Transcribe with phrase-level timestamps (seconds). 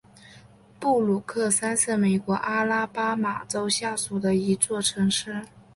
[0.79, 5.45] 布鲁克山是美国阿拉巴马州下属的一座城市。